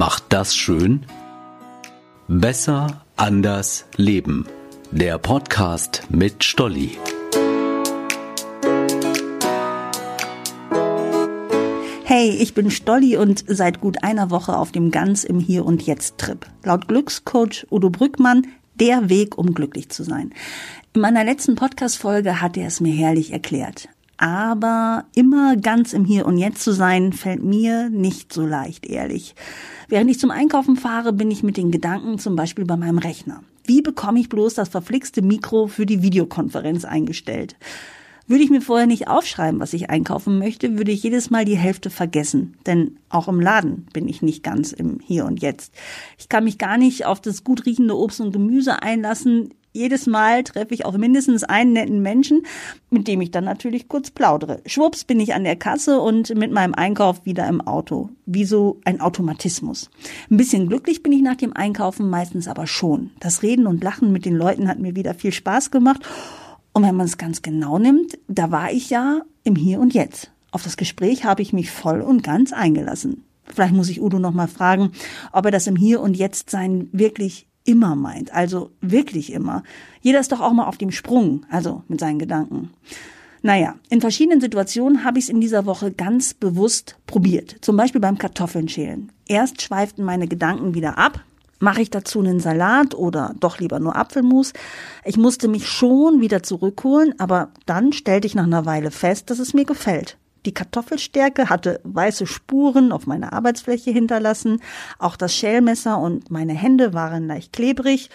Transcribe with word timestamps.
macht 0.00 0.24
das 0.30 0.56
schön? 0.56 1.04
Besser, 2.26 3.04
anders, 3.16 3.84
leben. 3.96 4.46
Der 4.90 5.18
Podcast 5.18 6.04
mit 6.08 6.42
Stolli. 6.42 6.96
Hey, 12.04 12.30
ich 12.30 12.54
bin 12.54 12.70
Stolli 12.70 13.18
und 13.18 13.44
seit 13.46 13.82
gut 13.82 14.02
einer 14.02 14.30
Woche 14.30 14.56
auf 14.56 14.72
dem 14.72 14.90
Ganz 14.90 15.22
im 15.22 15.38
Hier 15.38 15.66
und 15.66 15.82
Jetzt 15.82 16.16
Trip. 16.16 16.46
Laut 16.64 16.88
Glückscoach 16.88 17.66
Udo 17.70 17.90
Brückmann 17.90 18.46
der 18.76 19.10
Weg, 19.10 19.36
um 19.36 19.52
glücklich 19.52 19.90
zu 19.90 20.02
sein. 20.02 20.32
In 20.94 21.02
meiner 21.02 21.24
letzten 21.24 21.56
Podcast-Folge 21.56 22.40
hat 22.40 22.56
er 22.56 22.68
es 22.68 22.80
mir 22.80 22.94
herrlich 22.94 23.34
erklärt. 23.34 23.90
Aber 24.20 25.06
immer 25.14 25.56
ganz 25.56 25.94
im 25.94 26.04
Hier 26.04 26.26
und 26.26 26.36
Jetzt 26.36 26.62
zu 26.62 26.72
sein, 26.72 27.14
fällt 27.14 27.42
mir 27.42 27.88
nicht 27.88 28.34
so 28.34 28.44
leicht, 28.44 28.84
ehrlich. 28.84 29.34
Während 29.88 30.10
ich 30.10 30.20
zum 30.20 30.30
Einkaufen 30.30 30.76
fahre, 30.76 31.14
bin 31.14 31.30
ich 31.30 31.42
mit 31.42 31.56
den 31.56 31.70
Gedanken 31.70 32.18
zum 32.18 32.36
Beispiel 32.36 32.66
bei 32.66 32.76
meinem 32.76 32.98
Rechner. 32.98 33.42
Wie 33.64 33.80
bekomme 33.80 34.20
ich 34.20 34.28
bloß 34.28 34.52
das 34.52 34.68
verflixte 34.68 35.22
Mikro 35.22 35.68
für 35.68 35.86
die 35.86 36.02
Videokonferenz 36.02 36.84
eingestellt? 36.84 37.56
Würde 38.26 38.44
ich 38.44 38.50
mir 38.50 38.60
vorher 38.60 38.86
nicht 38.86 39.08
aufschreiben, 39.08 39.58
was 39.58 39.72
ich 39.72 39.88
einkaufen 39.88 40.38
möchte, 40.38 40.76
würde 40.76 40.92
ich 40.92 41.02
jedes 41.02 41.30
Mal 41.30 41.46
die 41.46 41.56
Hälfte 41.56 41.88
vergessen. 41.88 42.58
Denn 42.66 42.98
auch 43.08 43.26
im 43.26 43.40
Laden 43.40 43.86
bin 43.94 44.06
ich 44.06 44.20
nicht 44.20 44.42
ganz 44.42 44.72
im 44.72 45.00
Hier 45.02 45.24
und 45.24 45.40
Jetzt. 45.40 45.72
Ich 46.18 46.28
kann 46.28 46.44
mich 46.44 46.58
gar 46.58 46.76
nicht 46.76 47.06
auf 47.06 47.22
das 47.22 47.42
gut 47.42 47.64
riechende 47.64 47.96
Obst 47.96 48.20
und 48.20 48.32
Gemüse 48.32 48.82
einlassen. 48.82 49.54
Jedes 49.72 50.06
Mal 50.06 50.42
treffe 50.42 50.74
ich 50.74 50.84
auf 50.84 50.96
mindestens 50.96 51.44
einen 51.44 51.72
netten 51.72 52.02
Menschen, 52.02 52.42
mit 52.90 53.06
dem 53.06 53.20
ich 53.20 53.30
dann 53.30 53.44
natürlich 53.44 53.86
kurz 53.88 54.10
plaudere. 54.10 54.60
Schwupps 54.66 55.04
bin 55.04 55.20
ich 55.20 55.32
an 55.32 55.44
der 55.44 55.54
Kasse 55.54 56.00
und 56.00 56.34
mit 56.34 56.50
meinem 56.50 56.74
Einkauf 56.74 57.24
wieder 57.24 57.46
im 57.46 57.60
Auto. 57.60 58.10
Wie 58.26 58.44
so 58.44 58.80
ein 58.84 59.00
Automatismus. 59.00 59.90
Ein 60.28 60.36
bisschen 60.36 60.68
glücklich 60.68 61.04
bin 61.04 61.12
ich 61.12 61.22
nach 61.22 61.36
dem 61.36 61.52
Einkaufen 61.52 62.10
meistens 62.10 62.48
aber 62.48 62.66
schon. 62.66 63.10
Das 63.20 63.42
Reden 63.42 63.68
und 63.68 63.84
Lachen 63.84 64.12
mit 64.12 64.24
den 64.24 64.34
Leuten 64.34 64.66
hat 64.66 64.80
mir 64.80 64.96
wieder 64.96 65.14
viel 65.14 65.32
Spaß 65.32 65.70
gemacht 65.70 66.04
und 66.72 66.82
wenn 66.82 66.96
man 66.96 67.06
es 67.06 67.18
ganz 67.18 67.42
genau 67.42 67.78
nimmt, 67.78 68.18
da 68.28 68.50
war 68.50 68.72
ich 68.72 68.90
ja 68.90 69.22
im 69.44 69.56
Hier 69.56 69.80
und 69.80 69.94
Jetzt. 69.94 70.30
Auf 70.52 70.62
das 70.62 70.76
Gespräch 70.76 71.24
habe 71.24 71.42
ich 71.42 71.52
mich 71.52 71.70
voll 71.70 72.00
und 72.00 72.22
ganz 72.22 72.52
eingelassen. 72.52 73.24
Vielleicht 73.44 73.74
muss 73.74 73.88
ich 73.88 74.00
Udo 74.00 74.18
noch 74.18 74.32
mal 74.32 74.48
fragen, 74.48 74.92
ob 75.32 75.44
er 75.44 75.50
das 75.50 75.66
im 75.66 75.76
Hier 75.76 76.00
und 76.00 76.16
Jetzt 76.16 76.50
sein 76.50 76.88
wirklich 76.92 77.46
immer 77.70 77.94
meint. 77.94 78.34
Also 78.34 78.70
wirklich 78.80 79.32
immer. 79.32 79.62
Jeder 80.00 80.18
ist 80.20 80.32
doch 80.32 80.40
auch 80.40 80.52
mal 80.52 80.66
auf 80.66 80.76
dem 80.76 80.90
Sprung, 80.90 81.46
also 81.50 81.84
mit 81.88 82.00
seinen 82.00 82.18
Gedanken. 82.18 82.70
Naja, 83.42 83.76
in 83.88 84.00
verschiedenen 84.00 84.40
Situationen 84.40 85.04
habe 85.04 85.18
ich 85.18 85.26
es 85.26 85.30
in 85.30 85.40
dieser 85.40 85.64
Woche 85.64 85.92
ganz 85.92 86.34
bewusst 86.34 86.96
probiert. 87.06 87.56
Zum 87.60 87.76
Beispiel 87.76 88.00
beim 88.00 88.18
Kartoffeln 88.18 88.68
schälen. 88.68 89.12
Erst 89.26 89.62
schweiften 89.62 90.04
meine 90.04 90.28
Gedanken 90.28 90.74
wieder 90.74 90.98
ab, 90.98 91.24
Mache 91.62 91.82
ich 91.82 91.90
dazu 91.90 92.20
einen 92.20 92.40
Salat 92.40 92.94
oder 92.94 93.34
doch 93.38 93.58
lieber 93.60 93.80
nur 93.80 93.94
Apfelmus? 93.94 94.54
Ich 95.04 95.18
musste 95.18 95.46
mich 95.46 95.68
schon 95.68 96.22
wieder 96.22 96.42
zurückholen, 96.42 97.14
aber 97.20 97.50
dann 97.66 97.92
stellte 97.92 98.26
ich 98.26 98.34
nach 98.34 98.44
einer 98.44 98.64
Weile 98.64 98.90
fest, 98.90 99.28
dass 99.28 99.38
es 99.38 99.52
mir 99.52 99.66
gefällt. 99.66 100.16
Die 100.46 100.54
Kartoffelstärke 100.54 101.50
hatte 101.50 101.80
weiße 101.84 102.26
Spuren 102.26 102.92
auf 102.92 103.06
meiner 103.06 103.32
Arbeitsfläche 103.32 103.90
hinterlassen. 103.90 104.60
Auch 104.98 105.16
das 105.16 105.34
Schälmesser 105.34 105.98
und 105.98 106.30
meine 106.30 106.54
Hände 106.54 106.94
waren 106.94 107.26
leicht 107.26 107.52
klebrig. 107.52 108.10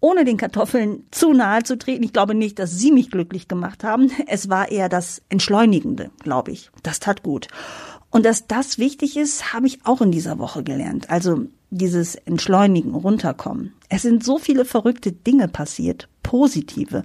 Ohne 0.00 0.24
den 0.24 0.36
Kartoffeln 0.36 1.04
zu 1.10 1.32
nahe 1.32 1.64
zu 1.64 1.76
treten, 1.76 2.04
ich 2.04 2.12
glaube 2.12 2.34
nicht, 2.34 2.58
dass 2.58 2.78
sie 2.78 2.92
mich 2.92 3.10
glücklich 3.10 3.48
gemacht 3.48 3.82
haben. 3.82 4.10
Es 4.26 4.48
war 4.48 4.70
eher 4.70 4.88
das 4.88 5.22
Entschleunigende, 5.28 6.10
glaube 6.22 6.52
ich. 6.52 6.70
Das 6.82 7.00
tat 7.00 7.22
gut. 7.22 7.48
Und 8.10 8.24
dass 8.24 8.46
das 8.46 8.78
wichtig 8.78 9.16
ist, 9.16 9.52
habe 9.52 9.66
ich 9.66 9.80
auch 9.84 10.00
in 10.00 10.12
dieser 10.12 10.38
Woche 10.38 10.62
gelernt. 10.62 11.10
Also 11.10 11.46
dieses 11.70 12.14
Entschleunigen, 12.14 12.94
runterkommen. 12.94 13.74
Es 13.88 14.02
sind 14.02 14.24
so 14.24 14.38
viele 14.38 14.64
verrückte 14.64 15.12
Dinge 15.12 15.48
passiert, 15.48 16.08
positive. 16.22 17.04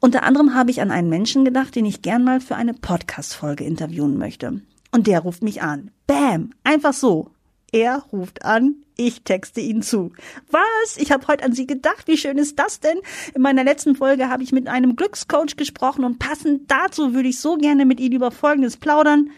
Unter 0.00 0.22
anderem 0.22 0.54
habe 0.54 0.70
ich 0.70 0.80
an 0.80 0.90
einen 0.90 1.08
Menschen 1.08 1.44
gedacht, 1.44 1.74
den 1.74 1.84
ich 1.84 2.02
gern 2.02 2.24
mal 2.24 2.40
für 2.40 2.54
eine 2.54 2.74
Podcast-Folge 2.74 3.64
interviewen 3.64 4.16
möchte. 4.16 4.60
Und 4.92 5.06
der 5.06 5.20
ruft 5.20 5.42
mich 5.42 5.60
an. 5.62 5.90
Bam! 6.06 6.50
Einfach 6.62 6.92
so. 6.92 7.30
Er 7.72 8.04
ruft 8.12 8.44
an, 8.44 8.76
ich 8.96 9.22
texte 9.22 9.60
ihn 9.60 9.82
zu. 9.82 10.12
Was? 10.50 10.96
Ich 10.96 11.12
habe 11.12 11.26
heute 11.26 11.44
an 11.44 11.52
Sie 11.52 11.66
gedacht. 11.66 12.08
Wie 12.08 12.16
schön 12.16 12.38
ist 12.38 12.58
das 12.58 12.80
denn? 12.80 12.98
In 13.34 13.42
meiner 13.42 13.62
letzten 13.62 13.94
Folge 13.94 14.30
habe 14.30 14.42
ich 14.42 14.52
mit 14.52 14.68
einem 14.68 14.96
Glückscoach 14.96 15.56
gesprochen 15.56 16.04
und 16.04 16.18
passend 16.18 16.70
dazu 16.70 17.12
würde 17.12 17.28
ich 17.28 17.40
so 17.40 17.56
gerne 17.56 17.84
mit 17.84 18.00
Ihnen 18.00 18.14
über 18.14 18.30
Folgendes 18.30 18.78
plaudern. 18.78 19.30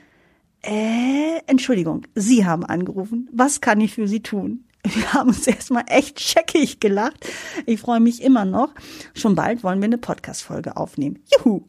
Äh, 0.63 1.41
Entschuldigung, 1.47 2.07
Sie 2.15 2.47
haben 2.47 2.65
angerufen. 2.65 3.29
Was 3.33 3.61
kann 3.61 3.81
ich 3.81 3.95
für 3.95 4.07
Sie 4.07 4.21
tun? 4.23 4.65
Wir 4.95 5.13
haben 5.13 5.31
uns 5.31 5.47
erstmal 5.47 5.85
echt 5.87 6.21
scheckig 6.21 6.81
gelacht. 6.81 7.27
Ich 7.67 7.81
freue 7.81 8.01
mich 8.01 8.23
immer 8.23 8.45
noch. 8.45 8.75
Schon 9.15 9.35
bald 9.35 9.63
wollen 9.63 9.81
wir 9.81 9.87
eine 9.87 9.99
Podcast-Folge 9.99 10.77
aufnehmen. 10.77 11.23
Juhu! 11.33 11.63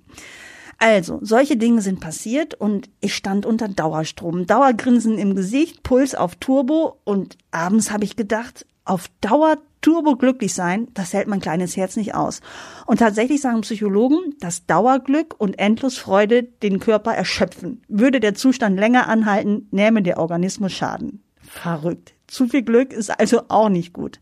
Also, 0.78 1.20
solche 1.22 1.58
Dinge 1.58 1.82
sind 1.82 2.00
passiert 2.00 2.56
und 2.56 2.90
ich 3.02 3.14
stand 3.14 3.46
unter 3.46 3.68
Dauerstrom. 3.68 4.48
Dauergrinsen 4.48 5.20
im 5.20 5.36
Gesicht, 5.36 5.84
Puls 5.84 6.16
auf 6.16 6.36
Turbo 6.38 7.00
und 7.04 7.38
abends 7.52 7.92
habe 7.92 8.04
ich 8.04 8.16
gedacht, 8.16 8.66
auf 8.84 9.08
Dauer 9.22 9.58
turbo 9.82 10.16
glücklich 10.16 10.54
sein, 10.54 10.88
das 10.94 11.14
hält 11.14 11.28
mein 11.28 11.40
kleines 11.40 11.78
Herz 11.78 11.96
nicht 11.98 12.16
aus. 12.16 12.42
Und 12.86 12.98
tatsächlich 12.98 13.42
sagen 13.42 13.62
Psychologen, 13.62 14.36
dass 14.40 14.66
Dauerglück 14.66 15.36
und 15.38 15.60
Endlosfreude 15.60 16.44
den 16.44 16.80
Körper 16.80 17.14
erschöpfen. 17.14 17.84
Würde 17.88 18.20
der 18.20 18.36
Zustand 18.36 18.80
länger 18.80 19.08
anhalten, 19.08 19.68
nähme 19.72 20.02
der 20.02 20.18
Organismus 20.18 20.72
Schaden. 20.72 21.24
Verrückt. 21.48 22.14
Zu 22.28 22.48
viel 22.48 22.64
Glück 22.64 22.94
ist 22.94 23.10
also 23.10 23.44
auch 23.50 23.70
nicht 23.70 23.94
gut. 23.94 24.20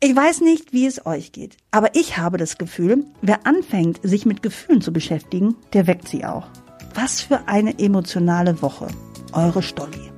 Ich 0.00 0.14
weiß 0.14 0.42
nicht, 0.42 0.74
wie 0.74 0.86
es 0.86 1.06
euch 1.06 1.32
geht, 1.32 1.56
aber 1.70 1.94
ich 1.94 2.18
habe 2.18 2.36
das 2.36 2.58
Gefühl, 2.58 3.04
wer 3.22 3.46
anfängt, 3.46 4.00
sich 4.02 4.26
mit 4.26 4.42
Gefühlen 4.42 4.82
zu 4.82 4.92
beschäftigen, 4.92 5.56
der 5.72 5.86
weckt 5.86 6.06
sie 6.06 6.24
auch. 6.26 6.48
Was 6.94 7.22
für 7.22 7.48
eine 7.48 7.78
emotionale 7.78 8.60
Woche. 8.60 8.88
Eure 9.32 9.62
Stolli. 9.62 10.15